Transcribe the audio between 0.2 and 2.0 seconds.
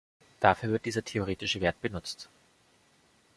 Dafür wird dieser theoretische Wert